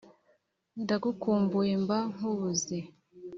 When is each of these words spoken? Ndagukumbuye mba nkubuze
Ndagukumbuye 0.81 1.73
mba 1.83 1.99
nkubuze 2.13 2.77